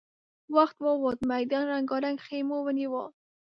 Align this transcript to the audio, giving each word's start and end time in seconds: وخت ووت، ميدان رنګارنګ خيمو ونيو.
وخت 0.55 0.77
ووت، 0.85 1.19
ميدان 1.31 1.63
رنګارنګ 1.73 2.17
خيمو 2.27 2.57
ونيو. 2.65 3.03